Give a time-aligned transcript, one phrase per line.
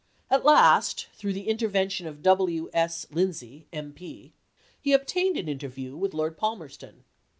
[0.31, 2.71] At last, through the intervention of W.
[2.73, 3.05] S.
[3.11, 3.93] Lind say, M.
[3.93, 4.33] P.,
[4.81, 7.03] he obtained an interview with Lord Palmerston.